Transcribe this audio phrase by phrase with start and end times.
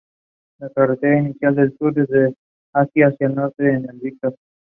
[0.57, 2.35] He also gave financial support to the
[2.75, 4.33] Marathi and Kannada film industries.